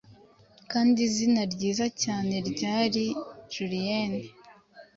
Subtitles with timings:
[0.71, 3.05] Kandi izina ryiza cyane, ryari
[3.53, 4.21] juliyene